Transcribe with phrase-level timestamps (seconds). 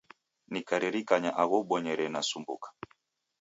[0.51, 2.67] Nikaririkanya agho ubonyere nasumbuka.